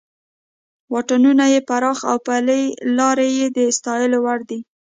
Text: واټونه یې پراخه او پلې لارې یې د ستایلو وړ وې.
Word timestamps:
واټونه 0.91 1.43
یې 1.53 1.59
پراخه 1.67 2.05
او 2.11 2.17
پلې 2.27 2.61
لارې 2.97 3.27
یې 3.37 3.47
د 3.57 3.59
ستایلو 3.77 4.17
وړ 4.25 4.39
وې. 4.47 4.59